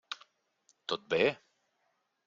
Tot 0.93 1.05
bé? 1.15 1.21